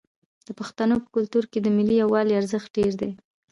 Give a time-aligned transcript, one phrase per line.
[0.47, 3.11] د پښتنو په کلتور کې د ملي یووالي ارزښت ډیر دی.